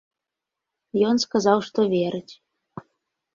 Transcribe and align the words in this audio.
Ён 1.09 1.15
сказаў, 1.25 1.57
што 1.67 1.79
верыць. 1.93 2.33